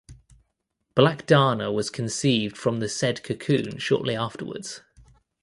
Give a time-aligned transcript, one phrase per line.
[0.95, 4.81] Black Darna was conceived from the said cocoon shortly afterwards.